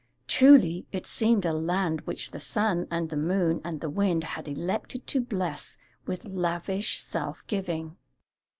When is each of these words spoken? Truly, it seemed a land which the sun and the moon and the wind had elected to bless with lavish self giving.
Truly, 0.27 0.87
it 0.91 1.05
seemed 1.05 1.45
a 1.45 1.53
land 1.53 2.01
which 2.07 2.31
the 2.31 2.39
sun 2.39 2.87
and 2.89 3.11
the 3.11 3.15
moon 3.15 3.61
and 3.63 3.81
the 3.81 3.89
wind 3.91 4.23
had 4.23 4.47
elected 4.47 5.05
to 5.05 5.21
bless 5.21 5.77
with 6.07 6.25
lavish 6.27 6.99
self 6.99 7.45
giving. 7.45 7.97